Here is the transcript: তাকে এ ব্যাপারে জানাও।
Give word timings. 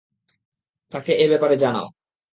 তাকে 0.93 1.11
এ 1.13 1.25
ব্যাপারে 1.29 1.55
জানাও। 1.57 1.87